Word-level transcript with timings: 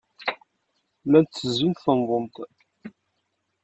Llant 1.05 1.29
ttezzint, 1.31 1.81
ttennḍent. 1.83 2.35